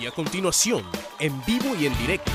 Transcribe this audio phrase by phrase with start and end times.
[0.00, 0.84] Y a continuación,
[1.20, 2.32] en vivo y en directo,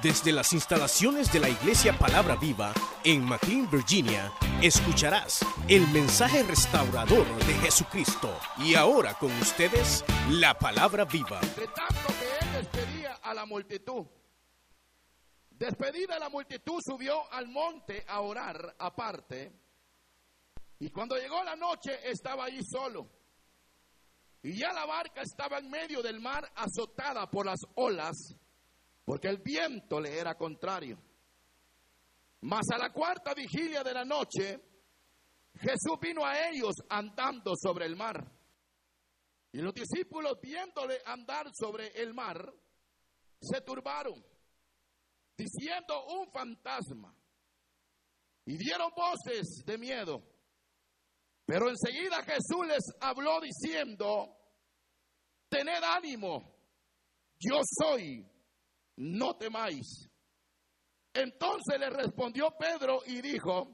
[0.00, 2.72] desde las instalaciones de la Iglesia Palabra Viva
[3.04, 8.34] en McLean, Virginia, escucharás el mensaje restaurador de Jesucristo.
[8.58, 11.40] Y ahora con ustedes, la Palabra Viva.
[11.40, 14.06] De tanto que él despedía a la multitud.
[15.50, 19.52] Despedida la multitud, subió al monte a orar aparte.
[20.78, 23.19] Y cuando llegó la noche, estaba ahí solo.
[24.42, 28.34] Y ya la barca estaba en medio del mar azotada por las olas,
[29.04, 30.98] porque el viento le era contrario.
[32.42, 34.58] Mas a la cuarta vigilia de la noche,
[35.56, 38.32] Jesús vino a ellos andando sobre el mar.
[39.52, 42.54] Y los discípulos, viéndole andar sobre el mar,
[43.40, 44.24] se turbaron,
[45.36, 47.14] diciendo un fantasma.
[48.46, 50.22] Y dieron voces de miedo.
[51.50, 54.36] Pero enseguida Jesús les habló diciendo,
[55.48, 56.54] tened ánimo,
[57.40, 58.24] yo soy,
[58.98, 60.08] no temáis.
[61.12, 63.66] Entonces le respondió Pedro y dijo,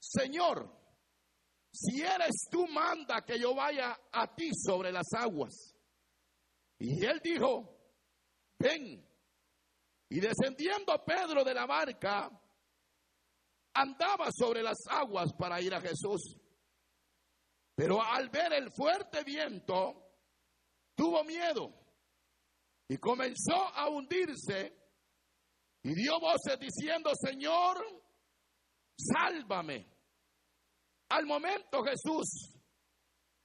[0.00, 0.74] Señor,
[1.70, 5.76] si eres tú, manda que yo vaya a ti sobre las aguas.
[6.78, 7.68] Y él dijo,
[8.58, 9.06] ven.
[10.08, 12.30] Y descendiendo Pedro de la barca,
[13.74, 16.47] andaba sobre las aguas para ir a Jesús.
[17.78, 19.94] Pero al ver el fuerte viento,
[20.96, 21.72] tuvo miedo
[22.88, 24.76] y comenzó a hundirse
[25.84, 27.78] y dio voces diciendo, Señor,
[28.96, 29.86] sálvame.
[31.10, 32.52] Al momento Jesús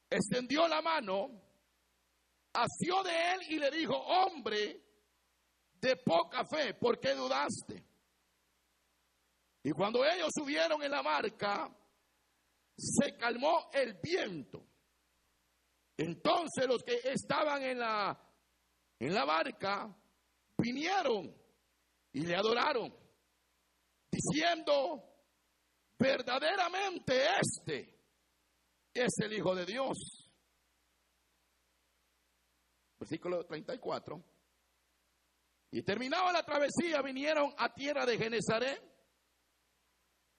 [0.09, 1.29] extendió la mano,
[2.53, 4.83] asió de él y le dijo, hombre
[5.73, 7.85] de poca fe, ¿por qué dudaste?
[9.61, 11.69] Y cuando ellos subieron en la barca,
[12.77, 14.65] se calmó el viento.
[15.97, 18.19] Entonces los que estaban en la,
[18.99, 19.95] en la barca
[20.57, 21.35] vinieron
[22.11, 22.95] y le adoraron,
[24.11, 25.03] diciendo,
[25.97, 27.99] verdaderamente este
[28.93, 30.29] es el Hijo de Dios.
[32.99, 34.23] Versículo 34.
[35.71, 38.92] Y terminaba la travesía, vinieron a tierra de Genezaret.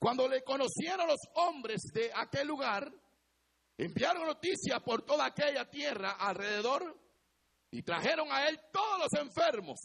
[0.04, 2.92] Cuando le conocieron los hombres de aquel lugar,
[3.78, 6.94] enviaron noticia por toda aquella tierra alrededor
[7.70, 9.78] y trajeron a él todos los enfermos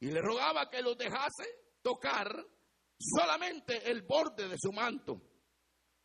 [0.00, 1.46] y le rogaba que los dejase
[1.80, 2.46] tocar
[2.98, 5.18] solamente el borde de su manto.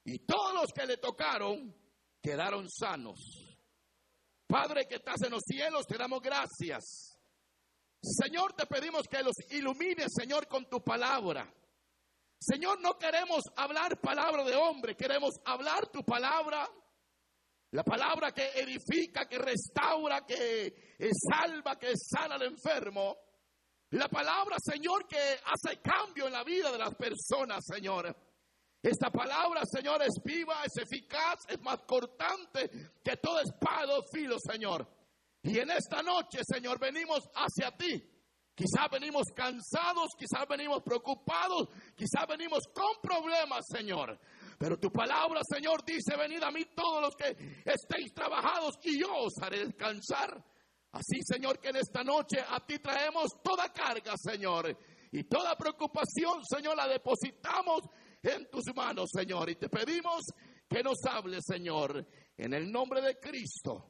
[0.05, 1.75] Y todos los que le tocaron
[2.21, 3.19] quedaron sanos.
[4.47, 7.19] Padre que estás en los cielos, te damos gracias.
[8.01, 11.53] Señor, te pedimos que los ilumines, Señor, con tu palabra.
[12.41, 16.67] Señor, no queremos hablar palabra de hombre, queremos hablar tu palabra.
[17.69, 20.73] La palabra que edifica, que restaura, que
[21.29, 23.15] salva, que sana al enfermo.
[23.91, 28.13] La palabra, Señor, que hace cambio en la vida de las personas, Señor.
[28.81, 32.71] Esta palabra, Señor, es viva, es eficaz, es más cortante
[33.03, 34.87] que todo espada o filo, Señor.
[35.43, 38.03] Y en esta noche, Señor, venimos hacia ti.
[38.53, 44.19] Quizás venimos cansados, quizás venimos preocupados, quizás venimos con problemas, Señor.
[44.57, 49.11] Pero tu palabra, Señor, dice, venid a mí todos los que estéis trabajados y yo
[49.13, 50.43] os haré descansar.
[50.91, 54.77] Así, Señor, que en esta noche a ti traemos toda carga, Señor.
[55.13, 57.81] Y toda preocupación, Señor, la depositamos
[58.21, 59.49] en tus manos, Señor.
[59.49, 60.23] Y te pedimos
[60.69, 62.05] que nos hables, Señor.
[62.37, 63.89] En el nombre de Cristo,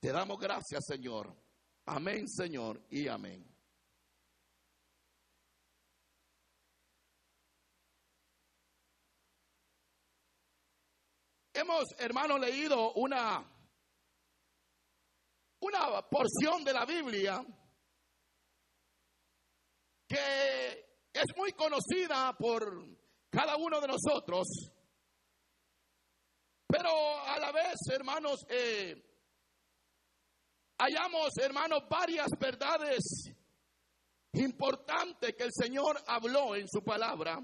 [0.00, 1.34] te damos gracias, Señor.
[1.86, 3.44] Amén, Señor, y amén.
[11.60, 13.44] Hemos, hermano, leído una,
[15.60, 17.44] una porción de la Biblia
[20.08, 22.82] que es muy conocida por
[23.28, 24.46] cada uno de nosotros,
[26.66, 28.94] pero a la vez, hermanos, eh,
[30.78, 33.34] hallamos, hermanos, varias verdades
[34.32, 37.38] importantes que el Señor habló en su palabra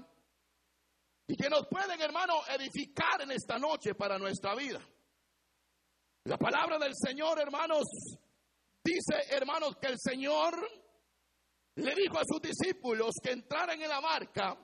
[1.27, 4.79] y que nos pueden, hermano, edificar en esta noche para nuestra vida.
[6.23, 7.83] La palabra del Señor, hermanos,
[8.83, 10.55] dice, hermanos, que el Señor
[11.75, 14.57] le dijo a sus discípulos que entraran en la barca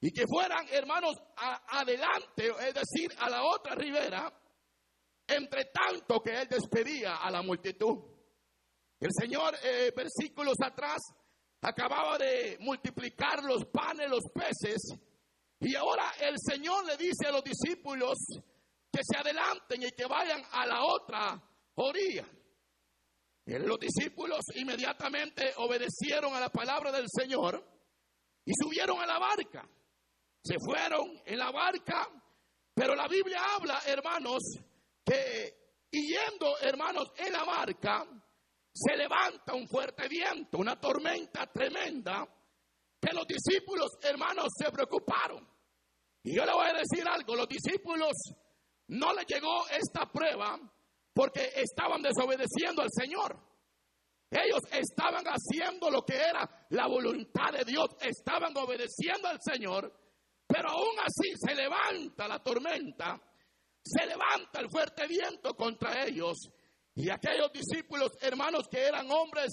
[0.00, 4.32] y que fueran, hermanos, adelante, es decir, a la otra ribera,
[5.26, 7.98] entre tanto que él despedía a la multitud.
[9.00, 11.00] El Señor, eh, versículos atrás,
[11.60, 14.94] acababa de multiplicar los panes, los peces,
[15.60, 18.18] y ahora el Señor le dice a los discípulos
[18.92, 21.42] que se adelanten y que vayan a la otra
[21.76, 22.26] orilla.
[23.46, 27.62] Los discípulos inmediatamente obedecieron a la palabra del Señor
[28.44, 29.68] y subieron a la barca.
[30.42, 32.08] Se fueron en la barca,
[32.74, 34.42] pero la Biblia habla, hermanos,
[35.04, 38.06] que yendo, hermanos, en la barca,
[38.72, 42.26] se levanta un fuerte viento, una tormenta tremenda,
[43.04, 45.46] que los discípulos, hermanos, se preocuparon.
[46.22, 48.12] Y yo le voy a decir algo, los discípulos
[48.88, 50.58] no les llegó esta prueba
[51.12, 53.38] porque estaban desobedeciendo al Señor.
[54.30, 59.92] Ellos estaban haciendo lo que era la voluntad de Dios, estaban obedeciendo al Señor,
[60.46, 63.20] pero aún así se levanta la tormenta,
[63.84, 66.36] se levanta el fuerte viento contra ellos
[66.96, 69.52] y aquellos discípulos, hermanos, que eran hombres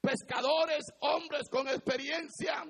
[0.00, 2.64] pescadores, hombres con experiencia,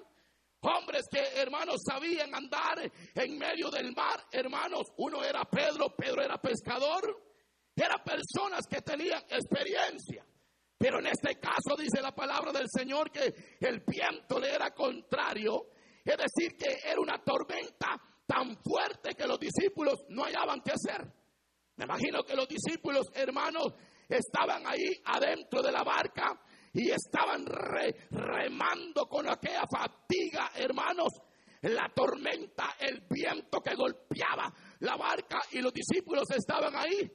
[0.62, 2.78] hombres que, hermanos, sabían andar
[3.14, 7.30] en medio del mar, hermanos, uno era Pedro, Pedro era pescador,
[7.74, 10.24] eran personas que tenían experiencia.
[10.76, 15.68] Pero en este caso dice la palabra del Señor que el viento le era contrario,
[16.04, 21.06] es decir, que era una tormenta tan fuerte que los discípulos no hallaban qué hacer.
[21.76, 23.74] Me imagino que los discípulos, hermanos,
[24.08, 26.40] estaban ahí adentro de la barca
[26.72, 31.12] y estaban remando con aquella fatiga, hermanos,
[31.62, 37.10] la tormenta, el viento que golpeaba la barca y los discípulos estaban ahí.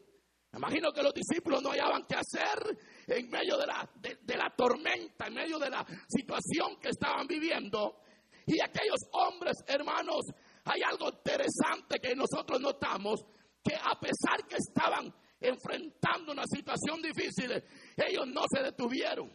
[0.53, 5.27] Imagino que los discípulos no hallaban qué hacer en medio de la, de la tormenta,
[5.27, 8.01] en medio de la situación que estaban viviendo.
[8.45, 10.21] Y aquellos hombres, hermanos,
[10.63, 13.25] hay algo interesante que nosotros notamos,
[13.63, 17.51] que a pesar que estaban enfrentando una situación difícil,
[17.97, 19.31] ellos no se detuvieron.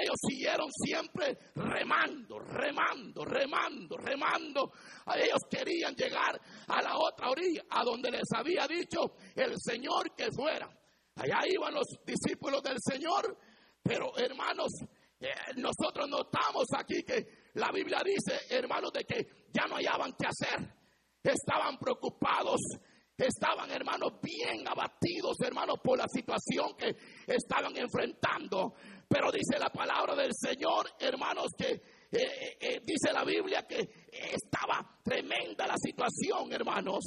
[0.00, 4.72] Ellos siguieron siempre remando, remando, remando, remando.
[5.14, 10.30] Ellos querían llegar a la otra orilla, a donde les había dicho el Señor que
[10.32, 10.68] fuera.
[11.16, 13.36] Allá iban los discípulos del Señor,
[13.82, 14.72] pero hermanos,
[15.20, 20.26] eh, nosotros notamos aquí que la Biblia dice, hermanos, de que ya no hallaban qué
[20.26, 20.74] hacer.
[21.22, 22.58] Estaban preocupados,
[23.16, 26.96] estaban, hermanos, bien abatidos, hermanos, por la situación que
[27.26, 28.74] estaban enfrentando.
[29.12, 34.98] Pero dice la palabra del Señor, hermanos, que eh, eh, dice la Biblia que estaba
[35.02, 37.04] tremenda la situación, hermanos.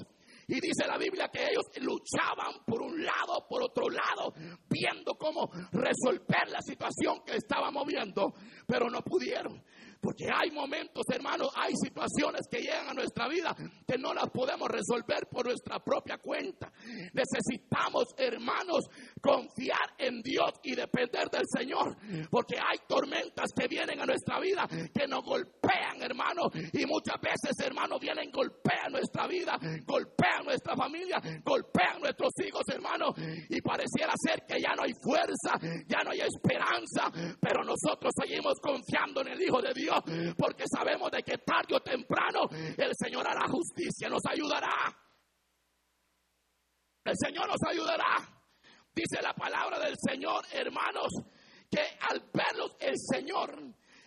[0.47, 4.31] Y dice la Biblia que ellos luchaban por un lado, por otro lado,
[4.69, 8.35] viendo cómo resolver la situación que estaba moviendo,
[8.67, 9.63] pero no pudieron.
[9.99, 13.55] Porque hay momentos, hermanos, hay situaciones que llegan a nuestra vida
[13.87, 16.71] que no las podemos resolver por nuestra propia cuenta.
[17.11, 18.85] Necesitamos, hermanos,
[19.25, 21.97] confiar en Dios y depender del Señor.
[22.29, 26.51] Porque hay tormentas que vienen a nuestra vida que nos golpean, hermanos.
[26.73, 33.15] Y muchas veces, hermanos, vienen, golpean nuestra vida, golpean nuestra familia, golpean nuestros hijos, hermanos.
[33.49, 35.57] Y pareciera ser que ya no hay fuerza,
[35.87, 37.09] ya no hay esperanza.
[37.41, 39.99] Pero nosotros seguimos confiando en el Hijo de Dios
[40.37, 44.69] porque sabemos de que tarde o temprano el Señor hará justicia, nos ayudará.
[47.05, 48.34] El Señor nos ayudará.
[48.95, 51.11] Dice la palabra del Señor, hermanos,
[51.69, 53.59] que al verlos el Señor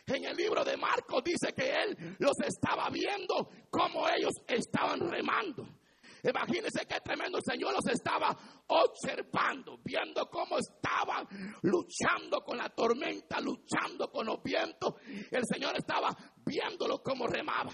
[0.07, 5.69] en el libro de Marcos dice que Él los estaba viendo como ellos estaban remando.
[6.23, 8.37] Imagínense qué tremendo el Señor los estaba
[8.67, 11.29] observando, viendo cómo estaban
[11.63, 14.95] luchando con la tormenta, luchando con los vientos.
[15.31, 17.73] El Señor estaba viéndolo como remaba.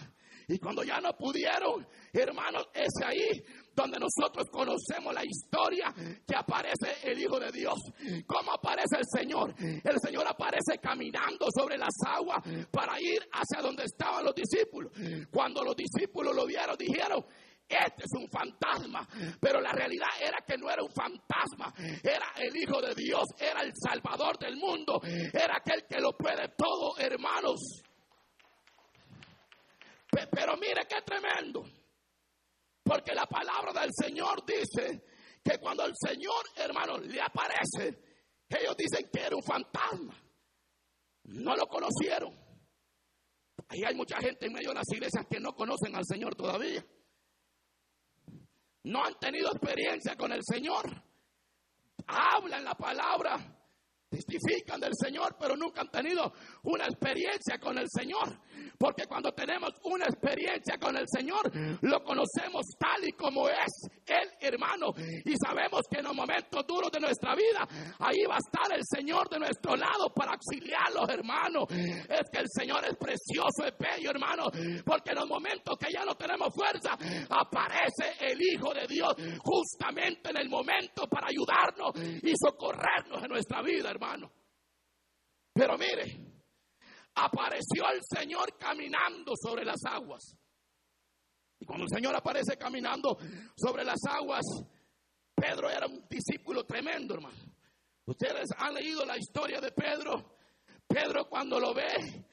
[0.49, 3.43] Y cuando ya no pudieron, hermanos, es ahí
[3.75, 5.93] donde nosotros conocemos la historia
[6.27, 7.79] que aparece el Hijo de Dios.
[8.27, 9.55] ¿Cómo aparece el Señor?
[9.59, 12.39] El Señor aparece caminando sobre las aguas
[12.71, 14.93] para ir hacia donde estaban los discípulos.
[15.31, 17.25] Cuando los discípulos lo vieron, dijeron,
[17.69, 19.07] este es un fantasma.
[19.41, 23.63] Pero la realidad era que no era un fantasma, era el Hijo de Dios, era
[23.63, 27.83] el Salvador del mundo, era aquel que lo puede todo, hermanos.
[30.11, 31.65] Pero mire qué tremendo.
[32.85, 35.03] Porque la palabra del Señor dice
[35.43, 37.99] que cuando el Señor, hermanos, le aparece,
[38.49, 40.15] ellos dicen que era un fantasma.
[41.25, 42.33] No lo conocieron.
[43.69, 46.85] Ahí hay mucha gente en medio de las iglesias que no conocen al Señor todavía
[48.85, 50.85] no han tenido experiencia con el Señor.
[52.07, 53.39] Hablan la palabra,
[54.09, 56.33] testifican del Señor, pero nunca han tenido
[56.65, 58.39] una experiencia con el Señor.
[58.79, 61.51] Porque cuando tenemos una experiencia con el Señor,
[61.83, 64.93] lo conocemos tal y como es el hermano.
[65.25, 67.67] Y sabemos que en los momentos duros de nuestra vida,
[68.01, 71.65] ahí va a estar el Señor de nuestro lado para auxiliarlos, hermanos.
[71.71, 74.51] Es que el Señor es precioso, es bello, hermano.
[74.85, 76.99] Porque en los momentos que ya no tenemos fuerza,
[77.31, 83.63] aparece el Hijo de Dios justamente en el momento para ayudarnos y socorrernos en nuestra
[83.63, 84.31] vida, hermano.
[85.55, 86.34] Pero mire,
[87.15, 90.37] apareció el Señor caminando sobre las aguas.
[91.59, 93.17] Y cuando el Señor aparece caminando
[93.57, 94.45] sobre las aguas,
[95.35, 97.39] Pedro era un discípulo tremendo, hermano.
[98.07, 100.37] Ustedes han leído la historia de Pedro.
[100.87, 102.27] Pedro cuando lo ve,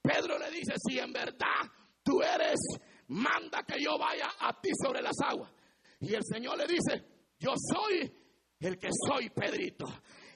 [0.00, 1.70] Pedro le dice, si en verdad
[2.02, 2.58] tú eres,
[3.08, 5.52] manda que yo vaya a ti sobre las aguas.
[6.00, 7.04] Y el Señor le dice,
[7.38, 8.10] yo soy
[8.60, 9.86] el que soy, Pedrito.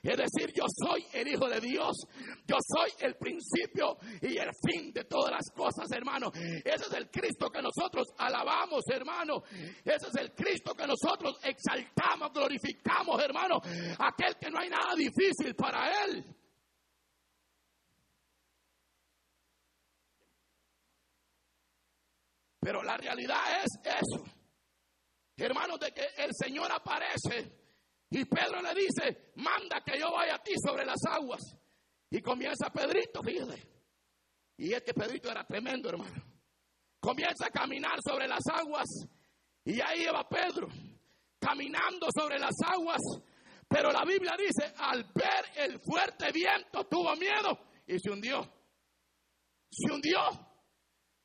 [0.02, 1.96] Es decir, yo soy el Hijo de Dios.
[2.44, 6.32] Yo soy el principio y el fin de todas las cosas, hermano.
[6.34, 9.44] Ese es el Cristo que nosotros alabamos, hermano.
[9.84, 13.60] Ese es el Cristo que nosotros exaltamos, glorificamos, hermano.
[13.98, 16.24] Aquel que no hay nada difícil para Él.
[22.58, 24.24] Pero la realidad es eso.
[25.36, 27.61] Hermanos, de que el Señor aparece
[28.12, 31.40] y Pedro le dice, manda que yo vaya a ti sobre las aguas.
[32.10, 33.66] Y comienza Pedrito, fíjate.
[34.58, 36.22] Y es que Pedrito era tremendo, hermano.
[37.00, 38.86] Comienza a caminar sobre las aguas.
[39.64, 40.68] Y ahí va Pedro,
[41.40, 43.00] caminando sobre las aguas.
[43.66, 48.42] Pero la Biblia dice, al ver el fuerte viento, tuvo miedo y se hundió.
[49.70, 50.20] Se hundió.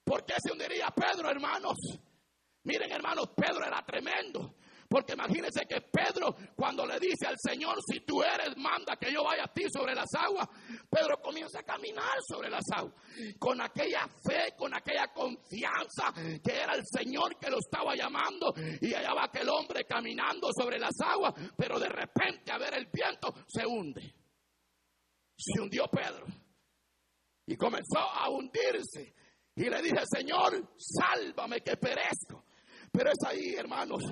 [0.06, 1.76] ¿Por qué se hundiría Pedro, hermanos?
[2.64, 4.56] Miren, hermanos, Pedro era tremendo.
[4.90, 9.24] Porque imagínense que Pedro, cuando le dice al Señor, si tú eres, manda que yo
[9.24, 10.48] vaya a ti sobre las aguas,
[10.90, 12.94] Pedro comienza a caminar sobre las aguas,
[13.38, 16.14] con aquella fe, con aquella confianza
[16.44, 20.80] que era el Señor que lo estaba llamando, y allá va aquel hombre caminando sobre
[20.80, 24.14] las aguas, pero de repente a ver el viento se hunde.
[25.38, 26.26] Se hundió Pedro
[27.46, 29.14] y comenzó a hundirse.
[29.56, 32.46] Y le dije, Señor, sálvame que perezco.
[32.92, 34.04] Pero es ahí, hermanos,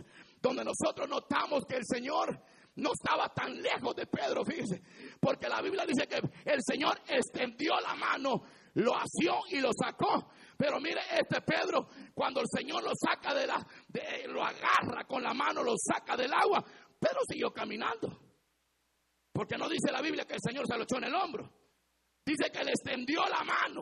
[0.46, 2.40] donde nosotros notamos que el Señor
[2.76, 4.82] no estaba tan lejos de Pedro, fíjese,
[5.20, 8.44] porque la Biblia dice que el Señor extendió la mano,
[8.76, 10.30] lo asió y lo sacó.
[10.58, 13.66] Pero mire, este Pedro, cuando el Señor lo saca de la,
[14.28, 16.64] lo agarra con la mano, lo saca del agua,
[17.00, 18.20] Pedro siguió caminando.
[19.32, 21.52] Porque no dice la Biblia que el Señor se lo echó en el hombro.
[22.24, 23.82] Dice que le extendió la mano.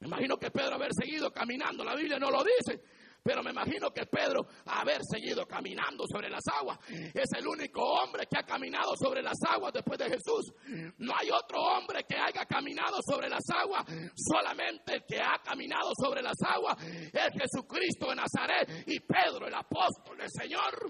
[0.00, 2.82] Me imagino que Pedro haber seguido caminando, la Biblia no lo dice,
[3.26, 8.26] pero me imagino que Pedro, haber seguido caminando sobre las aguas, es el único hombre
[8.30, 10.54] que ha caminado sobre las aguas después de Jesús.
[10.98, 13.84] No hay otro hombre que haya caminado sobre las aguas.
[14.14, 19.54] Solamente el que ha caminado sobre las aguas es Jesucristo de Nazaret y Pedro, el
[19.54, 20.86] apóstol del Señor.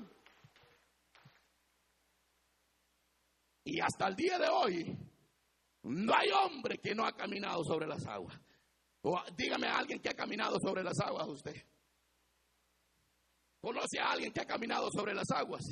[3.65, 4.97] Y hasta el día de hoy,
[5.85, 8.39] no hay hombre que no ha caminado sobre las aguas.
[9.01, 11.57] O dígame a alguien que ha caminado sobre las aguas usted.
[13.67, 15.65] ¿Conoce a alguien que ha caminado sobre las aguas?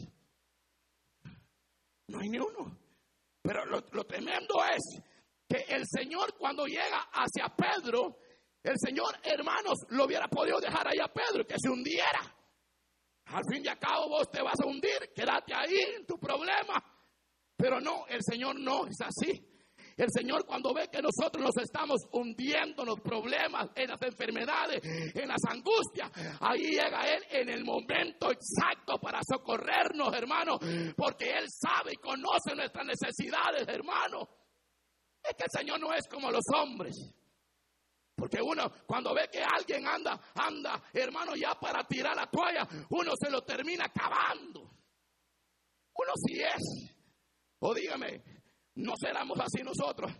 [2.08, 2.76] No hay ni uno.
[3.40, 5.00] Pero lo, tremendo es
[5.48, 8.18] que el Señor cuando llega hacia Pedro,
[8.64, 12.18] el Señor, hermanos, lo hubiera podido dejar ahí a Pedro, que se hundiera.
[13.26, 16.82] Al fin y al cabo vos te vas a hundir, quédate ahí en tu problema.
[17.56, 19.53] Pero no, el Señor no es así.
[19.96, 24.80] El Señor cuando ve que nosotros nos estamos hundiendo en los problemas, en las enfermedades,
[24.82, 26.10] en las angustias,
[26.40, 30.58] ahí llega Él en el momento exacto para socorrernos, hermano,
[30.96, 34.28] porque Él sabe y conoce nuestras necesidades, hermano.
[35.22, 36.96] Es que el Señor no es como los hombres.
[38.16, 43.12] Porque uno, cuando ve que alguien anda, anda, hermano, ya para tirar la toalla, uno
[43.20, 44.60] se lo termina acabando.
[45.96, 46.94] Uno sí es.
[47.60, 48.22] O dígame,
[48.76, 50.12] no seramos así nosotros.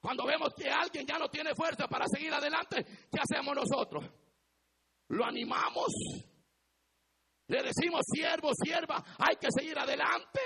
[0.00, 4.04] Cuando vemos que alguien ya no tiene fuerza para seguir adelante, ¿qué hacemos nosotros?
[5.08, 5.92] Lo animamos.
[7.46, 10.40] Le decimos, siervo, sierva, hay que seguir adelante.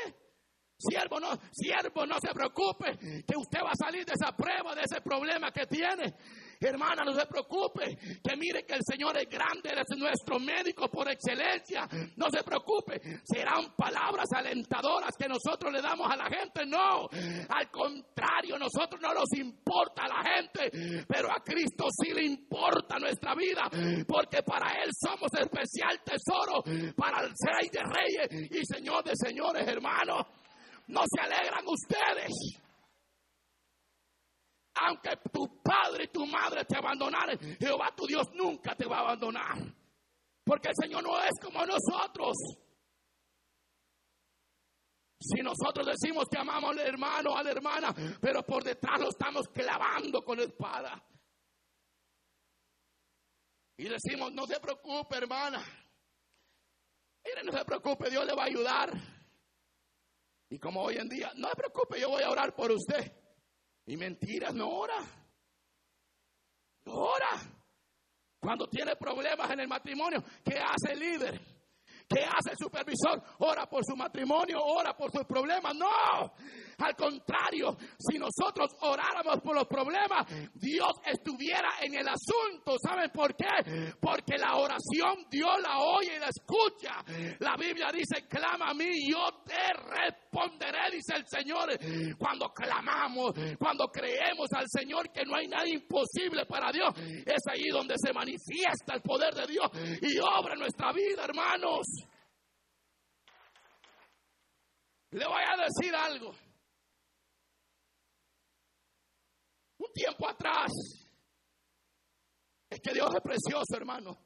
[0.78, 4.82] Siervo no, siervo, no se preocupe, que usted va a salir de esa prueba, de
[4.82, 6.14] ese problema que tiene.
[6.60, 11.08] Hermana, no se preocupe, que mire que el Señor es grande, es nuestro médico por
[11.08, 11.88] excelencia.
[12.16, 16.66] No se preocupe, serán palabras alentadoras que nosotros le damos a la gente.
[16.66, 17.08] No,
[17.48, 22.98] al contrario, nosotros no nos importa a la gente, pero a Cristo sí le importa
[22.98, 23.70] nuestra vida,
[24.06, 26.62] porque para Él somos especial tesoro,
[26.96, 30.26] para el Rey de Reyes y Señor de Señores, hermanos.
[30.88, 32.32] No se alegran ustedes
[34.80, 39.00] aunque tu padre y tu madre te abandonaran, Jehová tu Dios nunca te va a
[39.00, 39.58] abandonar.
[40.44, 42.36] Porque el Señor no es como nosotros.
[45.20, 49.48] Si nosotros decimos que amamos al hermano, a la hermana, pero por detrás lo estamos
[49.48, 51.04] clavando con la espada.
[53.76, 55.64] Y decimos, no se preocupe, hermana.
[57.24, 58.92] Mire, no se preocupe, Dios le va a ayudar.
[60.50, 63.12] Y como hoy en día, no se preocupe, yo voy a orar por usted.
[63.88, 65.02] Y mentiras no ora.
[66.84, 67.40] No ora.
[68.38, 71.40] Cuando tiene problemas en el matrimonio, ¿qué hace el líder?
[72.06, 73.22] ¿Qué hace el supervisor?
[73.38, 75.74] Ora por su matrimonio, ora por sus problemas.
[75.74, 76.34] No,
[76.78, 82.76] al contrario, si nosotros oráramos por los problemas, Dios estuviera en el asunto.
[82.80, 83.92] ¿Saben por qué?
[84.00, 87.04] Porque la oración Dios la oye y la escucha.
[87.40, 91.68] La Biblia dice, clama a mí, yo te responderé, dice el Señor.
[92.16, 96.94] Cuando clamamos, cuando creemos al Señor que no hay nada imposible para Dios,
[97.26, 99.66] es ahí donde se manifiesta el poder de Dios
[100.02, 101.86] y obra en nuestra vida, hermanos.
[105.10, 106.32] Le voy a decir algo.
[109.92, 110.70] Tiempo atrás,
[112.70, 114.18] es que Dios es precioso, hermano.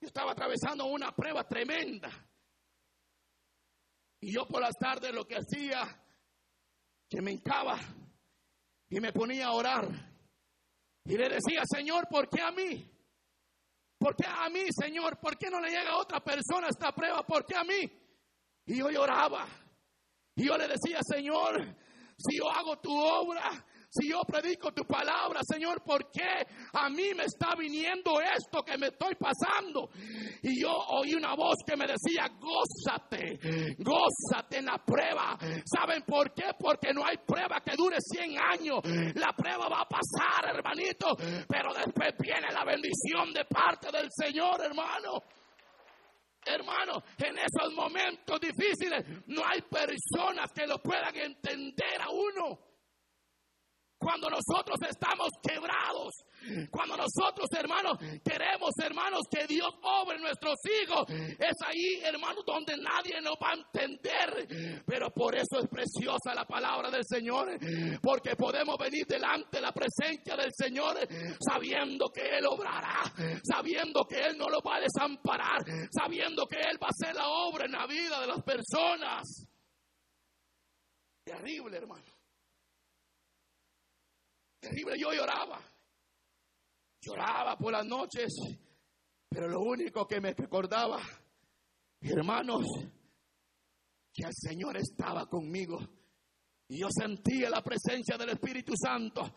[0.00, 2.10] Yo estaba atravesando una prueba tremenda.
[4.20, 5.82] Y yo por las tardes lo que hacía,
[7.08, 7.78] que me hincaba
[8.88, 9.88] y me ponía a orar.
[11.04, 12.90] Y le decía, Señor, ¿por qué a mí?
[13.98, 15.18] ¿Por qué a mí, Señor?
[15.18, 17.22] ¿Por qué no le llega a otra persona esta prueba?
[17.24, 17.90] ¿Por qué a mí?
[18.66, 19.46] Y yo lloraba.
[20.36, 21.76] Y yo le decía, Señor,
[22.18, 27.14] si yo hago tu obra, si yo predico tu palabra, Señor, ¿por qué a mí
[27.14, 29.88] me está viniendo esto que me estoy pasando?
[30.42, 33.38] Y yo oí una voz que me decía, gózate,
[33.78, 35.38] gózate en la prueba.
[35.64, 36.50] ¿Saben por qué?
[36.58, 38.80] Porque no hay prueba que dure 100 años.
[39.14, 41.14] La prueba va a pasar, hermanito,
[41.48, 45.22] pero después viene la bendición de parte del Señor, hermano.
[46.46, 52.73] Hermano, en esos momentos difíciles no hay personas que lo puedan entender a uno.
[54.04, 56.12] Cuando nosotros estamos quebrados,
[56.70, 63.18] cuando nosotros, hermanos, queremos, hermanos, que Dios obre nuestros hijos, es ahí, hermanos, donde nadie
[63.22, 64.82] nos va a entender.
[64.84, 67.56] Pero por eso es preciosa la palabra del Señor,
[68.02, 70.98] porque podemos venir delante de la presencia del Señor
[71.40, 73.10] sabiendo que Él obrará,
[73.42, 77.26] sabiendo que Él no lo va a desamparar, sabiendo que Él va a hacer la
[77.26, 79.48] obra en la vida de las personas.
[81.24, 82.13] Terrible, hermano.
[84.64, 85.60] Terrible, yo lloraba.
[87.02, 88.32] Lloraba por las noches,
[89.28, 91.02] pero lo único que me recordaba,
[92.00, 92.64] hermanos,
[94.10, 95.78] que el Señor estaba conmigo.
[96.68, 99.34] Y yo sentía la presencia del Espíritu Santo.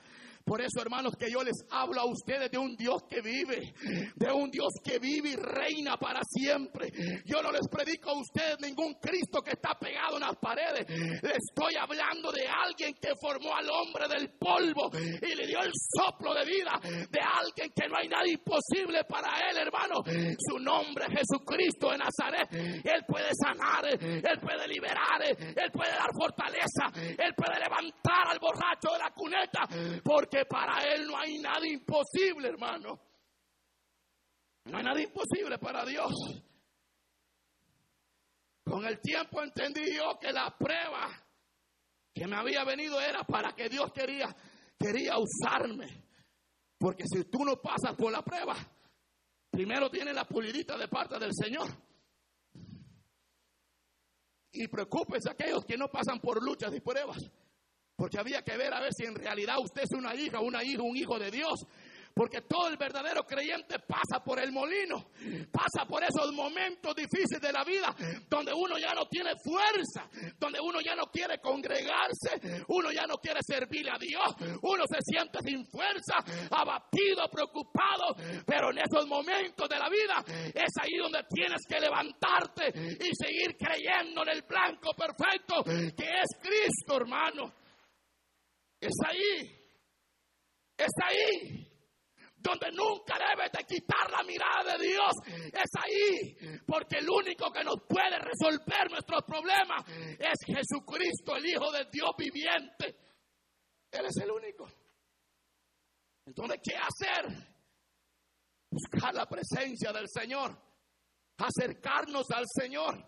[0.48, 3.74] Por eso, hermanos, que yo les hablo a ustedes de un Dios que vive,
[4.16, 6.88] de un Dios que vive y reina para siempre.
[7.26, 10.88] Yo no les predico a ustedes ningún Cristo que está pegado en las paredes.
[10.88, 15.72] Les estoy hablando de alguien que formó al hombre del polvo y le dio el
[15.76, 19.96] soplo de vida, de alguien que no hay nada imposible para él, hermano.
[20.48, 22.48] Su nombre es Jesucristo de Nazaret.
[22.54, 28.94] Él puede sanar, él puede liberar, él puede dar fortaleza, él puede levantar al borracho
[28.94, 29.68] de la cuneta,
[30.04, 33.00] porque para Él no hay nada imposible, hermano.
[34.66, 36.12] No hay nada imposible para Dios.
[38.64, 41.08] Con el tiempo entendí yo que la prueba
[42.14, 44.36] que me había venido era para que Dios quería,
[44.78, 46.04] quería usarme.
[46.78, 48.56] Porque si tú no pasas por la prueba,
[49.50, 51.70] primero tienes la pulidita de parte del Señor.
[54.52, 57.18] Y preocúpese aquellos que no pasan por luchas y pruebas.
[57.98, 60.84] Porque había que ver a ver si en realidad usted es una hija, una hija,
[60.84, 61.66] un hijo de Dios.
[62.14, 65.12] Porque todo el verdadero creyente pasa por el molino,
[65.52, 67.96] pasa por esos momentos difíciles de la vida,
[68.28, 73.18] donde uno ya no tiene fuerza, donde uno ya no quiere congregarse, uno ya no
[73.18, 76.16] quiere servirle a Dios, uno se siente sin fuerza,
[76.50, 78.16] abatido, preocupado,
[78.48, 80.24] pero en esos momentos de la vida
[80.56, 86.30] es ahí donde tienes que levantarte y seguir creyendo en el blanco perfecto que es
[86.42, 87.67] Cristo, hermano.
[88.80, 89.58] Es ahí.
[90.78, 91.64] Es ahí.
[92.36, 95.12] Donde nunca debes de quitar la mirada de Dios.
[95.26, 96.60] Es ahí.
[96.66, 102.12] Porque el único que nos puede resolver nuestros problemas es Jesucristo, el Hijo de Dios
[102.18, 102.96] viviente.
[103.92, 104.68] Él es el único.
[106.26, 107.56] Entonces, ¿qué hacer?
[108.70, 110.62] Buscar la presencia del Señor.
[111.38, 113.04] Acercarnos al Señor.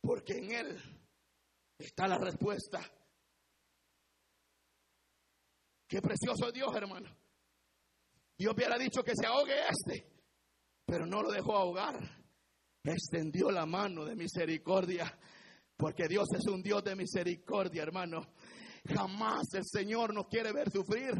[0.00, 0.82] Porque en Él
[1.78, 2.80] está la respuesta.
[5.94, 7.08] Qué precioso Dios, hermano.
[8.36, 10.04] Dios hubiera dicho que se ahogue este,
[10.84, 11.94] pero no lo dejó ahogar.
[12.82, 15.16] Extendió la mano de misericordia,
[15.76, 18.26] porque Dios es un Dios de misericordia, hermano.
[18.92, 21.14] Jamás el Señor nos quiere ver sufrir.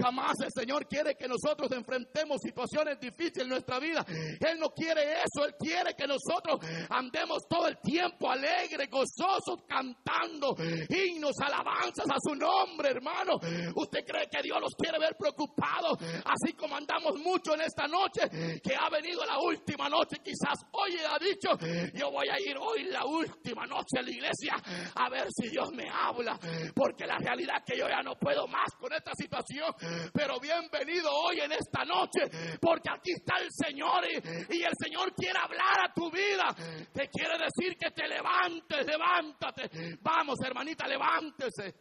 [0.00, 4.04] Jamás el Señor quiere que nosotros enfrentemos situaciones difíciles en nuestra vida.
[4.08, 5.46] Él no quiere eso.
[5.46, 10.54] Él quiere que nosotros andemos todo el tiempo alegres, gozosos, cantando
[10.88, 13.34] himnos, alabanzas a su nombre, hermano.
[13.74, 15.98] ¿Usted cree que Dios los quiere ver preocupados?
[16.24, 20.16] Así como andamos mucho en esta noche, que ha venido la última noche.
[20.22, 21.50] Quizás hoy ha dicho,
[21.94, 24.54] yo voy a ir hoy la última noche a la iglesia
[24.94, 26.38] a ver si Dios me habla.
[26.74, 29.72] Porque la realidad es que yo ya no puedo más con esta situación.
[30.12, 34.04] Pero bienvenido hoy en esta noche, porque aquí está el Señor
[34.50, 36.54] y, el Señor quiere hablar a tu vida.
[36.92, 39.98] Te quiere decir que te levantes, levántate.
[40.00, 41.74] Vamos, hermanita, levántese.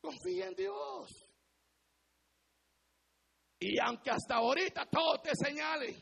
[0.00, 1.30] Confía en Dios.
[3.58, 5.94] Y aunque hasta ahorita todos te señalen,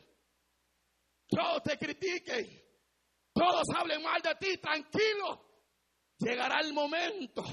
[1.27, 2.47] todos te critiquen,
[3.33, 5.45] todos hablen mal de ti, tranquilo,
[6.17, 7.43] llegará el momento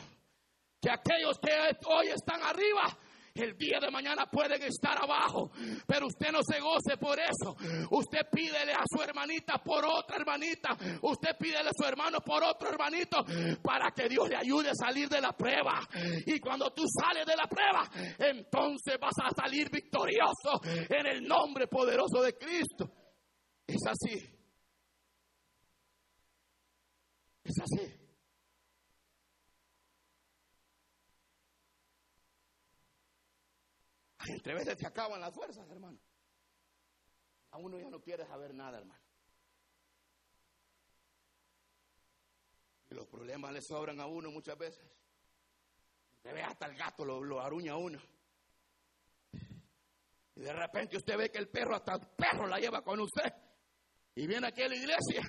[0.81, 1.51] que aquellos que
[1.87, 2.97] hoy están arriba
[3.39, 5.51] el día de mañana pueden estar abajo,
[5.87, 7.57] pero usted no se goce por eso.
[7.91, 10.77] Usted pídele a su hermanita por otra hermanita.
[11.03, 13.25] Usted pídele a su hermano por otro hermanito
[13.63, 15.81] para que Dios le ayude a salir de la prueba.
[16.27, 21.67] Y cuando tú sales de la prueba, entonces vas a salir victorioso en el nombre
[21.67, 22.91] poderoso de Cristo.
[23.67, 24.37] Es así.
[27.45, 28.06] Es así.
[34.29, 35.99] Entre veces se acaban las fuerzas, hermano.
[37.51, 39.03] A uno ya no quiere saber nada, hermano.
[42.91, 44.85] Y los problemas le sobran a uno muchas veces.
[46.17, 48.01] Usted ve hasta el gato lo, lo aruña a uno.
[50.35, 53.33] Y de repente usted ve que el perro, hasta el perro la lleva con usted.
[54.15, 55.23] Y viene aquí a la iglesia.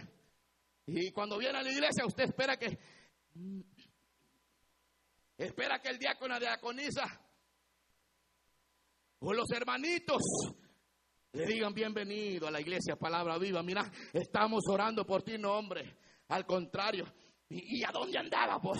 [0.85, 2.77] Y cuando viene a la iglesia, usted espera que.
[5.37, 7.26] Espera que el diácono de diaconisa
[9.19, 10.21] o los hermanitos
[11.33, 13.61] le digan bienvenido a la iglesia Palabra Viva.
[13.61, 15.97] Mira, estamos orando por ti, no hombre.
[16.29, 17.05] Al contrario.
[17.49, 18.79] ¿Y, a dónde andaba vos?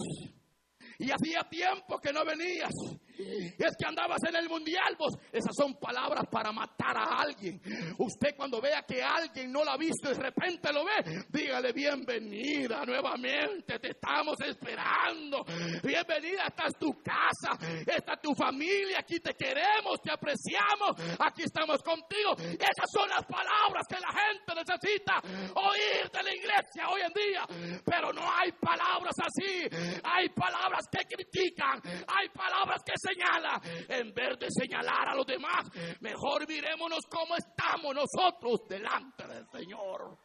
[1.00, 2.72] Y hacía tiempo que no venías.
[3.20, 5.14] Es que andabas en el mundial, vos.
[5.32, 7.62] Esas son palabras para matar a alguien.
[7.98, 11.72] Usted cuando vea que alguien no la ha visto y de repente lo ve, dígale
[11.74, 13.80] bienvenida nuevamente.
[13.80, 15.44] Te estamos esperando.
[15.84, 19.00] Bienvenida, esta es tu casa, esta es tu familia.
[19.00, 20.96] Aquí te queremos, te apreciamos.
[21.20, 22.36] Aquí estamos contigo.
[22.38, 25.22] Esas son las palabras que la gente necesita
[25.56, 27.82] oír de la iglesia hoy en día.
[27.86, 29.68] Pero no hay palabras así.
[30.04, 31.82] Hay palabras que critican.
[32.08, 35.70] Hay palabras que señala, en vez de señalar a los demás,
[36.02, 40.18] mejor mirémonos cómo estamos nosotros delante del Señor.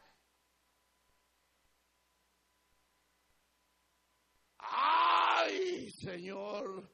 [4.59, 6.89] Ay, Señor.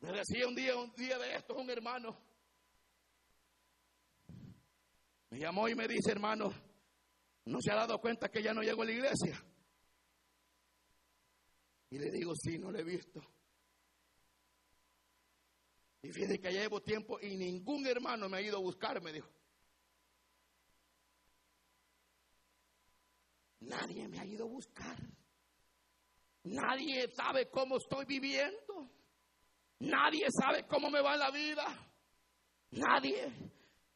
[0.00, 2.18] Me decía un día, un día de estos, un hermano.
[5.30, 6.52] Me llamó y me dice, hermano,
[7.44, 9.40] ¿no se ha dado cuenta que ya no llego a la iglesia?
[11.92, 13.20] Y le digo, sí, no lo he visto.
[16.00, 19.28] Y fíjese que llevo tiempo y ningún hermano me ha ido a buscar, me dijo.
[23.60, 24.96] Nadie me ha ido a buscar.
[26.44, 28.90] Nadie sabe cómo estoy viviendo.
[29.80, 31.66] Nadie sabe cómo me va la vida.
[32.70, 33.52] Nadie.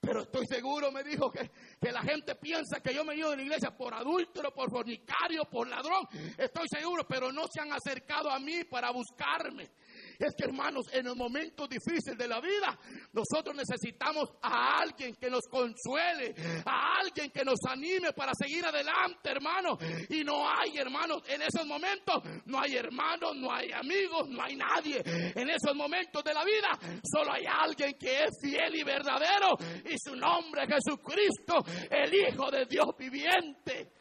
[0.07, 3.31] Pero estoy seguro, me dijo, que, que la gente piensa que yo me he ido
[3.31, 6.07] de la iglesia por adúltero, por fornicario, por ladrón.
[6.39, 9.69] Estoy seguro, pero no se han acercado a mí para buscarme.
[10.19, 12.79] Es que hermanos, en los momentos difíciles de la vida,
[13.13, 19.31] nosotros necesitamos a alguien que nos consuele, a alguien que nos anime para seguir adelante,
[19.31, 19.79] hermano.
[20.09, 24.57] Y no hay hermanos en esos momentos, no hay hermanos, no hay amigos, no hay
[24.57, 25.03] nadie.
[25.05, 29.97] En esos momentos de la vida, solo hay alguien que es fiel y verdadero y
[29.99, 33.93] su nombre es Jesucristo, el Hijo de Dios viviente.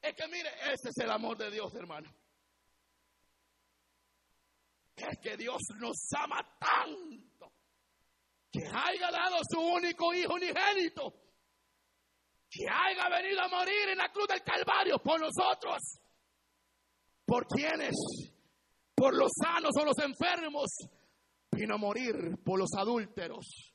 [0.00, 2.08] Es que mire, ese es el amor de Dios, hermano
[5.06, 7.52] es que Dios nos ama tanto
[8.50, 11.14] que haya dado su único hijo unigénito,
[12.50, 15.78] que haya venido a morir en la cruz del Calvario por nosotros.
[17.26, 17.94] ¿Por quiénes?
[18.94, 20.70] Por los sanos o los enfermos.
[21.50, 23.74] Vino a morir por los adúlteros,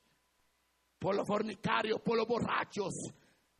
[0.98, 2.94] por los fornicarios, por los borrachos,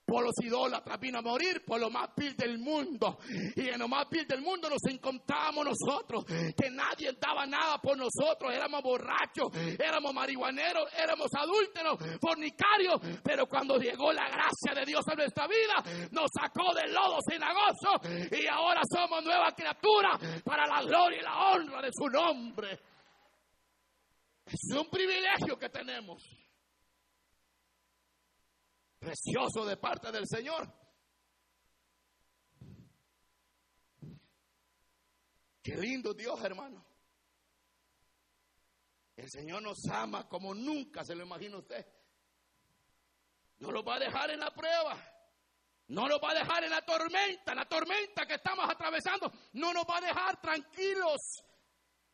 [0.05, 3.19] por los idólatras, vino a morir por lo más vil del mundo.
[3.57, 7.97] Y en lo más vil del mundo nos encontramos nosotros, que nadie daba nada por
[7.97, 15.07] nosotros, éramos borrachos, éramos marihuaneros, éramos adúlteros, fornicarios, pero cuando llegó la gracia de Dios
[15.09, 20.83] a nuestra vida, nos sacó del lodo cenagoso y ahora somos nueva criatura para la
[20.83, 22.79] gloria y la honra de su nombre.
[24.47, 26.23] Es un privilegio que tenemos
[29.05, 30.73] precioso de parte del Señor.
[35.63, 36.85] Qué lindo Dios, hermano.
[39.17, 41.87] El Señor nos ama como nunca se lo imagina usted.
[43.59, 44.97] No lo va a dejar en la prueba.
[45.89, 49.31] No nos va a dejar en la tormenta, la tormenta que estamos atravesando.
[49.53, 51.21] No nos va a dejar tranquilos.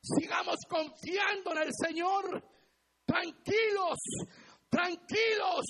[0.03, 2.45] Sigamos confiando en el Señor.
[3.05, 3.99] Tranquilos,
[4.69, 5.67] tranquilos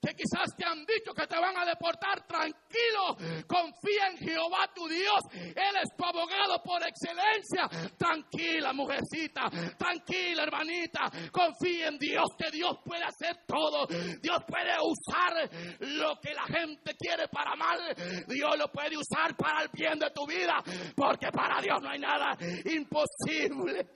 [0.00, 4.86] que quizás te han dicho que te van a deportar, tranquilo, confía en Jehová tu
[4.86, 7.68] Dios, Él es tu abogado por excelencia.
[7.96, 13.86] Tranquila, mujercita, tranquila, hermanita, confía en Dios, que Dios puede hacer todo.
[13.86, 17.80] Dios puede usar lo que la gente quiere para mal,
[18.26, 20.62] Dios lo puede usar para el bien de tu vida,
[20.94, 23.86] porque para Dios no hay nada imposible.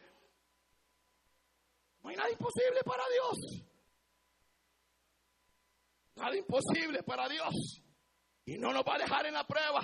[2.03, 3.72] No hay nada imposible para Dios.
[6.17, 7.83] Nada imposible para Dios.
[8.45, 9.81] Y no nos va a dejar en la prueba.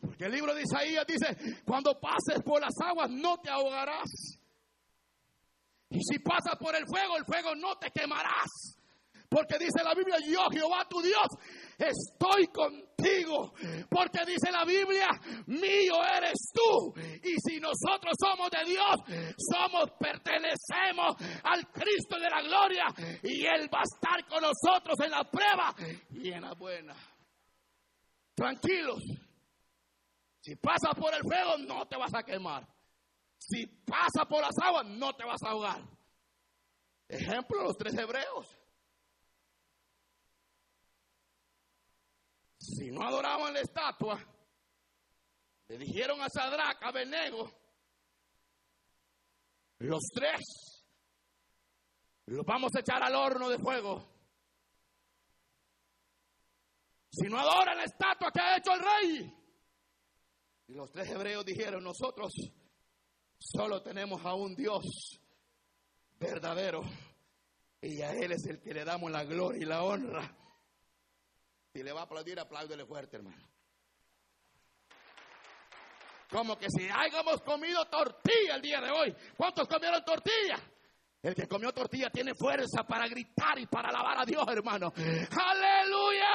[0.00, 4.38] Porque el libro de Isaías dice, cuando pases por las aguas no te ahogarás.
[5.90, 8.73] Y si pasas por el fuego, el fuego no te quemarás.
[9.34, 11.26] Porque dice la Biblia, yo Jehová tu Dios,
[11.76, 13.52] estoy contigo.
[13.90, 15.08] Porque dice la Biblia,
[15.46, 16.94] mío eres tú.
[16.96, 22.84] Y si nosotros somos de Dios, somos, pertenecemos al Cristo de la gloria.
[23.24, 25.74] Y Él va a estar con nosotros en la prueba
[26.10, 26.94] y en la buena.
[28.36, 29.02] Tranquilos.
[30.42, 32.64] Si pasas por el fuego, no te vas a quemar.
[33.36, 35.82] Si pasas por las aguas, no te vas a ahogar.
[37.08, 38.63] Ejemplo, los tres hebreos.
[42.64, 44.18] Si no adoraban la estatua,
[45.68, 47.50] le dijeron a Sadrach, a Benego,
[49.80, 50.40] los tres
[52.26, 54.08] los vamos a echar al horno de fuego.
[57.10, 59.34] Si no adoran la estatua que ha hecho el rey.
[60.68, 62.32] Y los tres hebreos dijeron, nosotros
[63.38, 65.20] solo tenemos a un Dios
[66.18, 66.82] verdadero.
[67.82, 70.43] Y a Él es el que le damos la gloria y la honra.
[71.74, 73.42] Si le va a aplaudir, apláudele fuerte, hermano.
[76.30, 79.16] Como que si hayamos comido tortilla el día de hoy.
[79.36, 80.56] ¿Cuántos comieron tortilla?
[81.20, 84.92] El que comió tortilla tiene fuerza para gritar y para alabar a Dios, hermano.
[84.96, 86.28] Aleluya.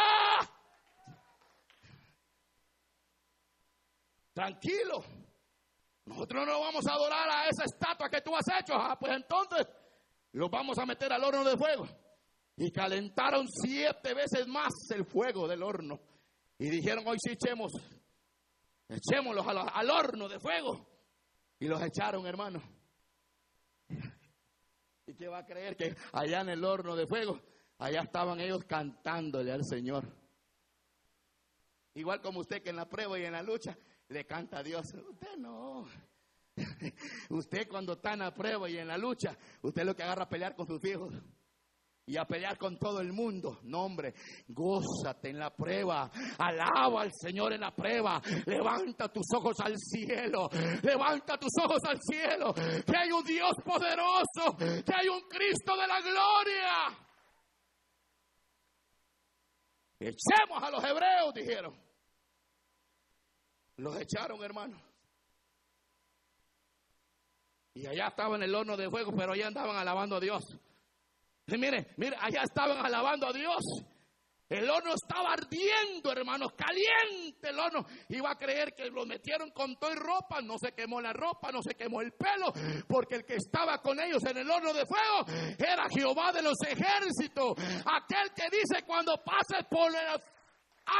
[4.33, 5.05] Tranquilo.
[6.03, 8.73] Nosotros no vamos a adorar a esa estatua que tú has hecho.
[8.75, 9.65] Ah, pues entonces
[10.33, 11.87] lo vamos a meter al horno de fuego.
[12.61, 15.97] Y calentaron siete veces más el fuego del horno.
[16.57, 17.71] Y dijeron, hoy sí echemos,
[18.89, 20.85] echémoslos al, al horno de fuego.
[21.57, 22.61] Y los echaron, hermano.
[25.07, 27.39] ¿Y qué va a creer que allá en el horno de fuego,
[27.77, 30.05] allá estaban ellos cantándole al Señor?
[31.93, 33.77] Igual como usted que en la prueba y en la lucha
[34.09, 34.85] le canta a Dios.
[34.93, 35.87] Usted no.
[37.29, 40.29] Usted cuando está en la prueba y en la lucha, usted lo que agarra a
[40.29, 41.13] pelear con sus hijos
[42.09, 43.59] y a pelear con todo el mundo.
[43.65, 44.15] No, hombre,
[44.47, 46.09] gózate en la prueba.
[46.39, 48.19] Alaba al Señor en la prueba.
[48.47, 50.49] Levanta tus ojos al cielo.
[50.81, 52.51] Levanta tus ojos al cielo.
[52.51, 54.57] Que hay un Dios poderoso.
[54.57, 56.97] Que hay un Cristo de la gloria.
[59.99, 61.79] Echemos a los hebreos, dijeron.
[63.77, 64.81] Los echaron, hermano.
[67.75, 70.43] Y allá estaban en el horno de fuego, pero allá andaban alabando a Dios.
[71.51, 73.61] Y mire, mire, allá estaban alabando a Dios.
[74.49, 77.85] El horno estaba ardiendo, hermanos, caliente el horno.
[78.09, 81.51] Iba a creer que lo metieron con todo y ropa, no se quemó la ropa,
[81.51, 82.51] no se quemó el pelo,
[82.87, 86.57] porque el que estaba con ellos en el horno de fuego era Jehová de los
[86.63, 87.53] ejércitos,
[87.85, 90.19] aquel que dice cuando pases por el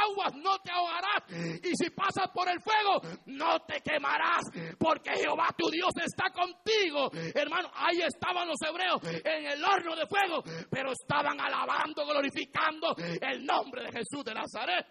[0.04, 1.24] aguas no te ahogarás.
[1.62, 4.42] Y si pasas por el fuego, no te quemarás.
[4.78, 7.10] Porque Jehová tu Dios está contigo.
[7.34, 10.42] Hermano, ahí estaban los hebreos en el horno de fuego.
[10.70, 14.86] Pero estaban alabando, glorificando el nombre de Jesús de Nazaret.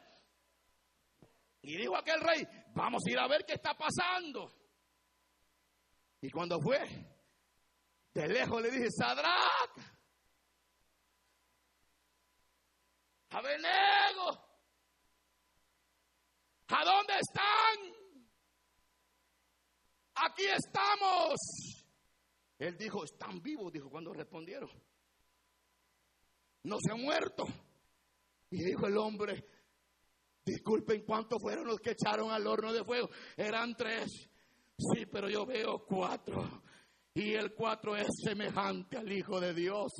[1.61, 4.51] Y dijo aquel rey, vamos a ir a ver qué está pasando.
[6.21, 6.79] Y cuando fue,
[8.13, 9.99] de lejos le dije, Sadrach,
[13.31, 14.48] Abenego,
[16.69, 17.99] ¿a dónde están?
[20.15, 21.37] Aquí estamos.
[22.57, 24.69] Él dijo, están vivos, dijo cuando respondieron.
[26.63, 27.45] No se han muerto.
[28.51, 29.45] Y dijo el hombre,
[30.43, 33.09] disculpen cuántos fueron los que echaron al horno de fuego.
[33.37, 34.29] Eran tres.
[34.77, 36.63] Sí, pero yo veo cuatro.
[37.15, 39.91] Y el cuatro es semejante al Hijo de Dios.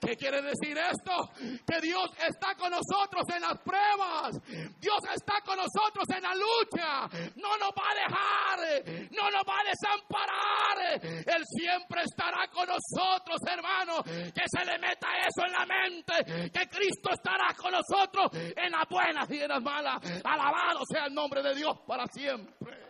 [0.00, 1.30] ¿Qué quiere decir esto?
[1.64, 4.40] Que Dios está con nosotros en las pruebas.
[4.80, 7.30] Dios está con nosotros en la lucha.
[7.36, 9.08] No nos va a dejar.
[9.12, 11.24] No nos va a desamparar.
[11.26, 14.02] Él siempre estará con nosotros, hermano.
[14.02, 16.50] Que se le meta eso en la mente.
[16.50, 20.02] Que Cristo estará con nosotros en las buenas y en las malas.
[20.24, 22.87] Alabado sea el nombre de Dios para siempre.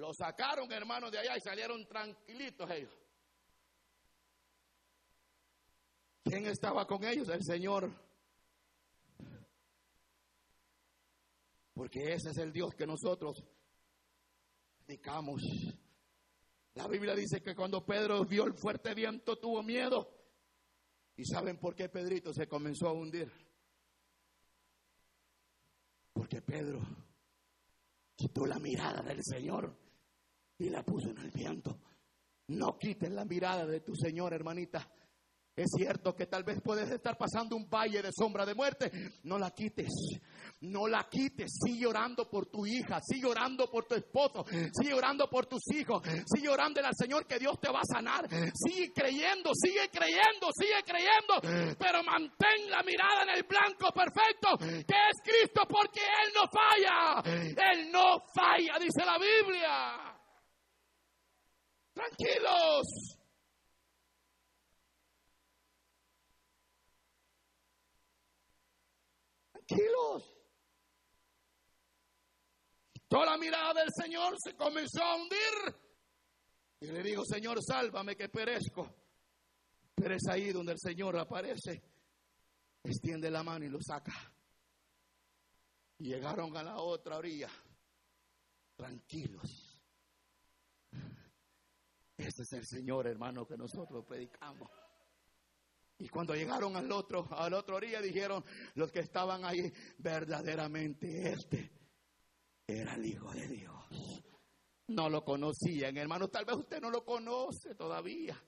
[0.00, 2.94] Lo sacaron, hermanos, de allá y salieron tranquilitos ellos.
[6.24, 7.28] ¿Quién estaba con ellos?
[7.28, 7.90] El Señor.
[11.74, 13.44] Porque ese es el Dios que nosotros
[14.86, 15.42] predicamos.
[16.72, 20.16] La Biblia dice que cuando Pedro vio el fuerte viento tuvo miedo.
[21.14, 23.30] ¿Y saben por qué Pedrito se comenzó a hundir?
[26.14, 26.80] Porque Pedro
[28.16, 29.89] quitó la mirada del Señor
[30.60, 31.78] y la puso en el viento.
[32.48, 34.86] No quites la mirada de tu Señor, hermanita.
[35.56, 38.90] Es cierto que tal vez puedes estar pasando un valle de sombra de muerte.
[39.24, 39.90] No la quites.
[40.60, 41.50] No la quites.
[41.64, 43.00] Sigue orando por tu hija.
[43.02, 44.44] Sigue orando por tu esposo.
[44.72, 46.02] Sigue orando por tus hijos.
[46.26, 48.28] Sigue orando al Señor que Dios te va a sanar.
[48.54, 51.76] Sigue creyendo, sigue creyendo, sigue creyendo.
[51.78, 57.22] Pero mantén la mirada en el blanco perfecto que es Cristo porque Él no falla.
[57.72, 60.09] Él no falla, dice la Biblia.
[62.00, 63.18] Tranquilos.
[69.52, 70.34] Tranquilos.
[73.06, 75.76] Toda la mirada del Señor se comenzó a hundir.
[76.80, 78.88] Y le digo, Señor, sálvame que perezco.
[79.94, 81.82] Pero es ahí donde el Señor aparece.
[82.82, 84.14] Extiende la mano y lo saca.
[85.98, 87.50] Y llegaron a la otra orilla.
[88.74, 89.69] Tranquilos.
[92.30, 94.70] Este es el Señor, hermano, que nosotros predicamos.
[95.98, 101.72] Y cuando llegaron al otro, al otro día, dijeron los que estaban ahí, verdaderamente este
[102.68, 104.22] era el Hijo de Dios.
[104.86, 106.28] No lo conocían, hermano.
[106.28, 108.40] Tal vez usted no lo conoce todavía.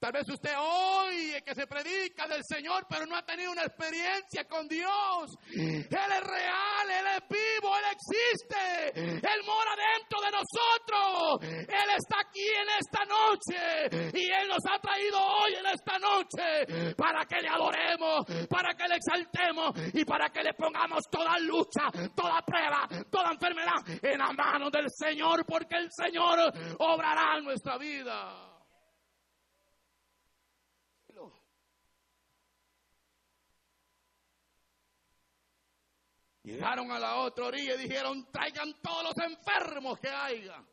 [0.00, 4.44] Tal vez usted oye que se predica del Señor, pero no ha tenido una experiencia
[4.46, 5.36] con Dios.
[5.50, 8.92] Él es real, Él es vivo, Él existe.
[8.94, 11.42] Él mora dentro de nosotros.
[11.42, 14.12] Él está aquí en esta noche.
[14.16, 18.86] Y Él nos ha traído hoy en esta noche para que le adoremos, para que
[18.86, 24.32] le exaltemos y para que le pongamos toda lucha, toda prueba, toda enfermedad en la
[24.32, 28.47] mano del Señor, porque el Señor obrará en nuestra vida.
[36.48, 40.64] Llegaron a la otra orilla y dijeron, traigan todos los enfermos que haya.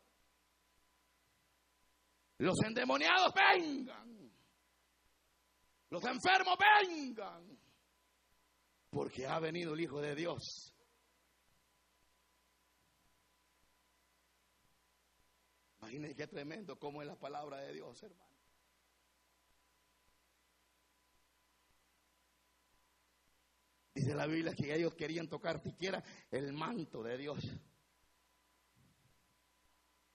[2.38, 4.32] Los endemoniados vengan.
[5.90, 7.58] Los enfermos vengan.
[8.88, 10.72] Porque ha venido el Hijo de Dios.
[15.80, 18.25] Imagínense qué tremendo como es la palabra de Dios, hermano.
[24.06, 27.40] Dice la Biblia que ellos querían tocar siquiera el manto de Dios.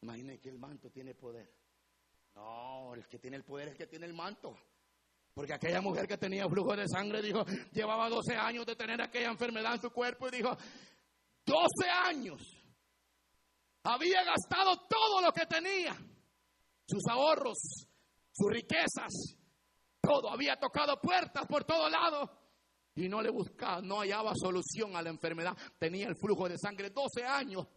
[0.02, 1.54] Imaginen que el manto tiene poder.
[2.34, 4.56] No, el que tiene el poder es el que tiene el manto.
[5.34, 9.30] Porque aquella mujer que tenía flujo de sangre dijo, llevaba 12 años de tener aquella
[9.30, 10.58] enfermedad en su cuerpo y dijo,
[11.46, 12.42] 12 años.
[13.84, 15.98] Había gastado todo lo que tenía,
[16.88, 17.58] sus ahorros,
[18.32, 19.36] sus riquezas,
[20.00, 20.30] todo.
[20.30, 22.30] Había tocado puertas por todos lados
[22.96, 25.56] y no le buscaba, no hallaba solución a la enfermedad.
[25.78, 27.68] Tenía el flujo de sangre 12 años.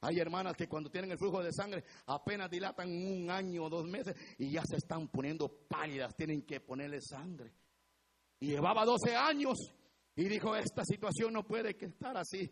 [0.00, 3.86] Hay hermanas que cuando tienen el flujo de sangre apenas dilatan un año o dos
[3.86, 7.52] meses y ya se están poniendo pálidas, tienen que ponerle sangre.
[8.40, 9.56] Y llevaba 12 años
[10.16, 12.50] y dijo, esta situación no puede estar así.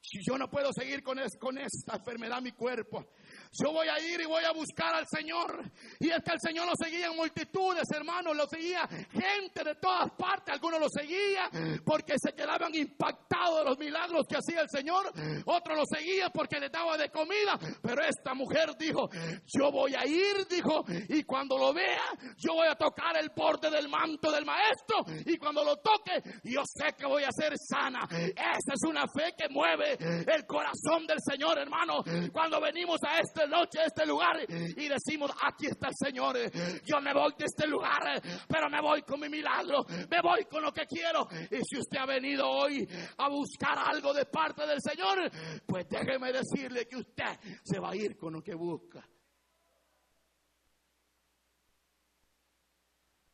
[0.00, 3.04] Si yo no puedo seguir con, con esta enfermedad en mi cuerpo,
[3.52, 5.70] yo voy a ir y voy a buscar al Señor.
[6.00, 10.10] Y es que el Señor lo seguía en multitudes, hermanos, lo seguía gente de todas
[10.16, 10.54] partes.
[10.54, 11.50] Algunos lo seguían
[11.84, 15.12] porque se quedaban impactados de los milagros que hacía el Señor.
[15.44, 17.58] Otros lo seguían porque le daba de comida.
[17.82, 19.08] Pero esta mujer dijo,
[19.46, 22.04] yo voy a ir, dijo, y cuando lo vea,
[22.36, 25.04] yo voy a tocar el borde del manto del maestro.
[25.26, 28.06] Y cuando lo toque, yo sé que voy a ser sana.
[28.10, 32.04] Esa es una fe que mueve el corazón del Señor, hermano.
[32.32, 36.36] Cuando venimos a este noche, a este lugar y decimos, aquí está Señor,
[36.84, 40.62] yo me voy de este lugar, pero me voy con mi milagro, me voy con
[40.62, 41.28] lo que quiero.
[41.50, 45.30] Y si usted ha venido hoy a buscar algo de parte del Señor,
[45.66, 49.06] pues déjeme decirle que usted se va a ir con lo que busca.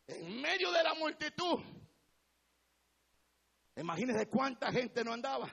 [0.07, 1.61] En medio de la multitud,
[3.77, 5.49] imagínese cuánta gente no andaba.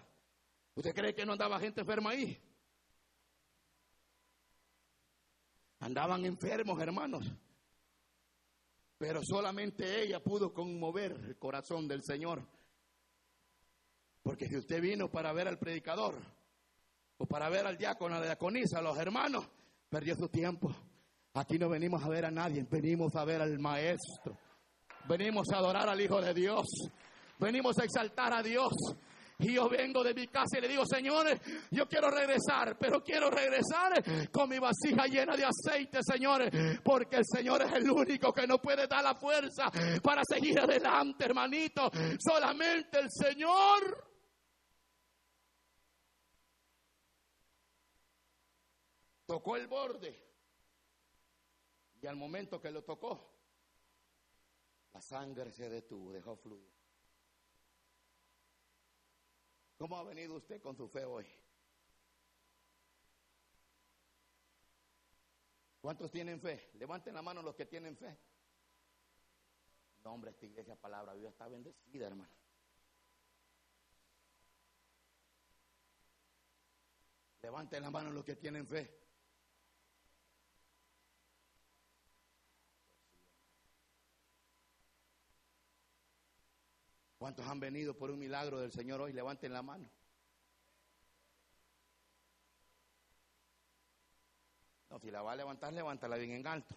[0.76, 2.51] ¿Usted cree que no andaba gente enferma ahí?
[5.82, 7.25] Andaban enfermos, hermanos.
[8.97, 12.43] Pero solamente ella pudo conmover el corazón del Señor.
[14.21, 16.15] Porque si usted vino para ver al predicador
[17.17, 19.47] o para ver al diácono, a la diaconisa, a los hermanos,
[19.89, 20.71] perdió su tiempo.
[21.34, 24.38] Aquí no venimos a ver a nadie, venimos a ver al maestro.
[25.07, 26.67] Venimos a adorar al Hijo de Dios.
[27.39, 28.71] Venimos a exaltar a Dios.
[29.41, 31.39] Y yo vengo de mi casa y le digo, señores,
[31.71, 37.25] yo quiero regresar, pero quiero regresar con mi vasija llena de aceite, señores, porque el
[37.25, 39.71] Señor es el único que no puede dar la fuerza
[40.03, 41.89] para seguir adelante, hermanito.
[42.19, 44.09] Solamente el Señor.
[49.25, 50.31] Tocó el borde.
[52.01, 53.31] Y al momento que lo tocó,
[54.93, 56.80] la sangre se detuvo, dejó fluir.
[59.82, 61.25] ¿Cómo ha venido usted con su fe hoy?
[65.82, 66.69] ¿Cuántos tienen fe?
[66.75, 68.15] Levanten la mano los que tienen fe.
[70.03, 72.32] No, hombre, esta iglesia palabra Dios está bendecida, hermano.
[77.41, 79.01] Levanten la mano los que tienen fe.
[87.22, 89.13] ¿Cuántos han venido por un milagro del Señor hoy?
[89.13, 89.88] Levanten la mano.
[94.89, 96.74] No, si la va a levantar, levántala bien en alto.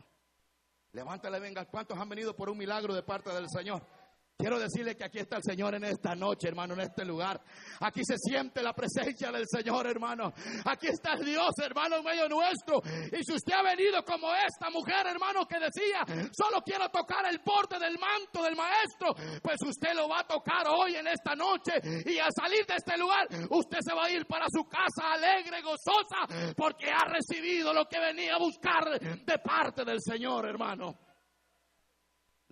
[0.93, 1.71] Levántala bien en alto.
[1.71, 3.81] ¿Cuántos han venido por un milagro de parte del Señor?
[4.37, 7.41] Quiero decirle que aquí está el Señor en esta noche, hermano, en este lugar.
[7.79, 10.33] Aquí se siente la presencia del Señor, hermano.
[10.65, 12.83] Aquí está Dios, hermano, en medio nuestro.
[13.13, 17.39] Y si usted ha venido como esta mujer, hermano, que decía, solo quiero tocar el
[17.47, 21.79] borde del manto del maestro, pues usted lo va a tocar hoy en esta noche.
[22.05, 25.63] Y al salir de este lugar, usted se va a ir para su casa alegre,
[25.63, 31.04] gozosa, porque ha recibido lo que venía a buscar de parte del Señor, hermano.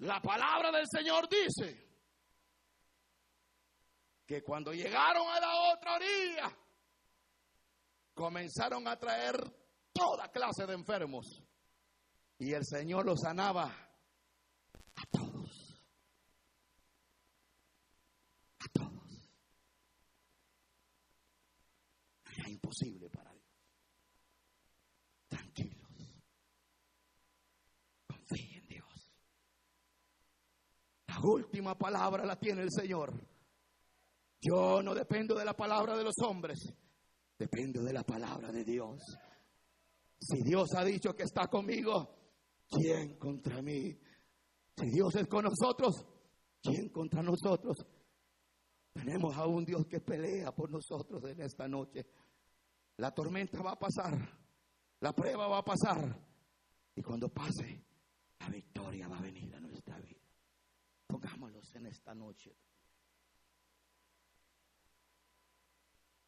[0.03, 1.81] La palabra del Señor dice
[4.27, 6.59] que cuando llegaron a la otra orilla,
[8.13, 9.37] comenzaron a traer
[9.93, 11.45] toda clase de enfermos.
[12.37, 15.81] Y el Señor los sanaba a todos.
[18.59, 19.31] A todos.
[22.37, 23.02] Era imposible
[31.13, 33.13] para última palabra la tiene el Señor.
[34.41, 36.59] Yo no dependo de la palabra de los hombres,
[37.39, 38.99] dependo de la palabra de Dios.
[40.19, 42.15] Si Dios ha dicho que está conmigo,
[42.69, 43.97] ¿quién contra mí?
[44.77, 46.07] Si Dios es con nosotros,
[46.63, 47.77] ¿quién contra nosotros?
[48.93, 52.07] Tenemos a un Dios que pelea por nosotros en esta noche.
[52.97, 54.13] La tormenta va a pasar,
[55.01, 56.33] la prueba va a pasar.
[56.95, 57.85] Y cuando pase,
[58.41, 60.12] la victoria va a venir a nuestra vida.
[61.13, 62.57] Pongámoslos en esta noche.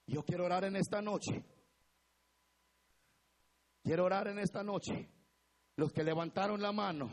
[0.07, 1.43] Yo quiero orar en esta noche.
[3.83, 5.09] Quiero orar en esta noche.
[5.77, 7.09] Los que levantaron la mano,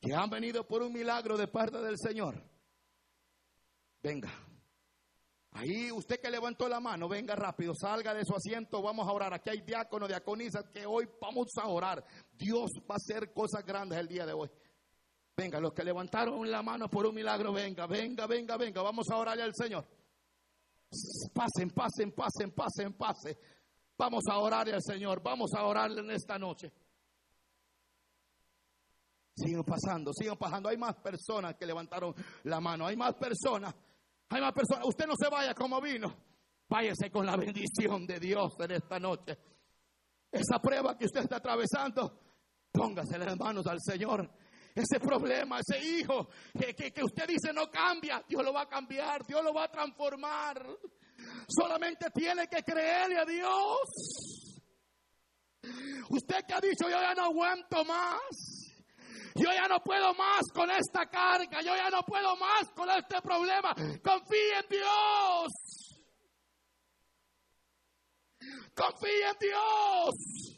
[0.00, 2.40] que han venido por un milagro de parte del Señor.
[4.00, 4.30] Venga.
[5.50, 9.34] Ahí usted que levantó la mano, venga rápido, salga de su asiento, vamos a orar.
[9.34, 12.04] Aquí hay diáconos, diaconisas que hoy vamos a orar.
[12.32, 14.48] Dios va a hacer cosas grandes el día de hoy.
[15.42, 18.80] Venga, los que levantaron la mano por un milagro, venga, venga, venga, venga.
[18.80, 19.84] Vamos a orarle al Señor.
[21.34, 23.36] Pasen, pasen, pasen, pasen, pasen.
[23.98, 25.20] Vamos a orarle al Señor.
[25.20, 26.72] Vamos a orarle en esta noche.
[29.34, 30.68] Sigan pasando, sigan pasando.
[30.68, 32.14] Hay más personas que levantaron
[32.44, 32.86] la mano.
[32.86, 33.74] Hay más personas.
[34.28, 34.86] Hay más personas.
[34.86, 36.14] Usted no se vaya como vino.
[36.68, 39.36] váyase con la bendición de Dios en esta noche.
[40.30, 42.20] Esa prueba que usted está atravesando,
[42.70, 44.30] póngase las manos al Señor.
[44.74, 49.24] Ese problema, ese hijo que, que usted dice no cambia, Dios lo va a cambiar,
[49.26, 50.66] Dios lo va a transformar.
[51.48, 54.52] Solamente tiene que creerle a Dios.
[56.08, 58.62] Usted que ha dicho, yo ya no aguanto más.
[59.34, 61.60] Yo ya no puedo más con esta carga.
[61.62, 63.74] Yo ya no puedo más con este problema.
[63.74, 65.48] Confíe en Dios.
[68.74, 70.51] Confíe en Dios.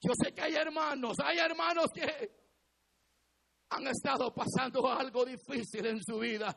[0.00, 2.30] Yo sé que hay hermanos, hay hermanos que
[3.70, 6.56] han estado pasando algo difícil en su vida.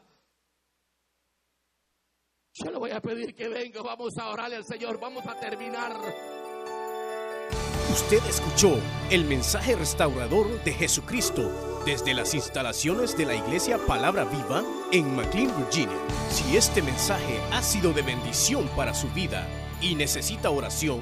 [2.53, 5.93] Yo le voy a pedir que venga, vamos a orarle al Señor, vamos a terminar.
[7.91, 8.77] Usted escuchó
[9.09, 15.55] el mensaje restaurador de Jesucristo desde las instalaciones de la iglesia Palabra Viva en McLean,
[15.57, 15.97] Virginia.
[16.29, 19.47] Si este mensaje ha sido de bendición para su vida
[19.81, 21.01] y necesita oración,